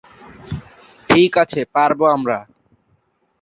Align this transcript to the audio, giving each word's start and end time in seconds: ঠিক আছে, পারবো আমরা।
ঠিক 1.09 1.31
আছে, 1.43 1.61
পারবো 1.75 2.05
আমরা। 2.15 2.37